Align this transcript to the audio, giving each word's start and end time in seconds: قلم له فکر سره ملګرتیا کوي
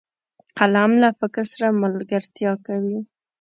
قلم 0.57 0.91
له 1.03 1.09
فکر 1.19 1.43
سره 1.53 1.67
ملګرتیا 1.83 2.51
کوي 2.65 2.99